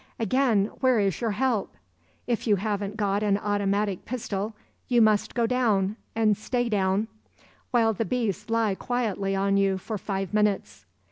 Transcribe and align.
Again, 0.17 0.71
where 0.79 0.99
is 0.99 1.21
your 1.21 1.29
help? 1.33 1.75
If 2.25 2.47
you 2.47 2.55
haven't 2.55 2.97
got 2.97 3.21
an 3.21 3.37
automatic 3.37 4.03
pistol, 4.03 4.55
you 4.87 4.99
must 4.99 5.35
go 5.35 5.45
down 5.45 5.95
and 6.15 6.35
stay 6.35 6.69
down, 6.69 7.07
while 7.69 7.93
the 7.93 8.03
beasts 8.03 8.49
lie 8.49 8.73
quietly 8.73 9.35
on 9.35 9.57
you 9.57 9.77
for 9.77 9.99
five 9.99 10.33
minutes. 10.33 10.87